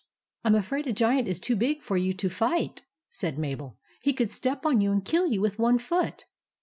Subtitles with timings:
[0.43, 4.13] "I 'm afraid a Giant is too big for you to fight," said Mabel." He
[4.13, 6.25] could step on you and kill you with one foot."